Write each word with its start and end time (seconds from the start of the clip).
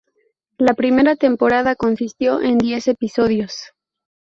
La 0.57 0.73
primera 0.73 1.15
temporada 1.15 1.75
consistió 1.75 2.41
en 2.41 2.57
diez 2.57 2.87
episodios. 2.87 3.55